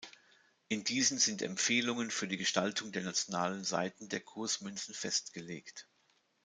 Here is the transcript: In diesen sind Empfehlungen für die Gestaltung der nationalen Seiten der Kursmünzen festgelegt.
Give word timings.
In 0.67 0.83
diesen 0.83 1.19
sind 1.19 1.43
Empfehlungen 1.43 2.09
für 2.09 2.27
die 2.27 2.37
Gestaltung 2.37 2.91
der 2.91 3.03
nationalen 3.03 3.63
Seiten 3.63 4.09
der 4.09 4.21
Kursmünzen 4.21 4.95
festgelegt. 4.95 5.85